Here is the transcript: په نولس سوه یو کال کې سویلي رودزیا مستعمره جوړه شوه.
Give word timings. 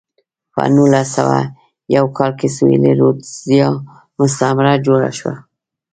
په 0.53 0.61
نولس 0.75 1.07
سوه 1.17 1.39
یو 1.95 2.05
کال 2.17 2.31
کې 2.39 2.47
سویلي 2.57 2.93
رودزیا 2.99 3.69
مستعمره 4.19 4.73
جوړه 4.85 5.09
شوه. 5.17 5.35